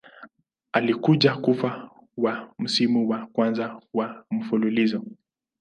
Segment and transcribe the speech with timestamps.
[0.71, 5.03] Alikuja kufa wa msimu wa kwanza wa mfululizo.